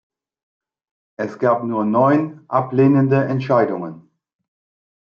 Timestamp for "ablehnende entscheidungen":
2.47-4.09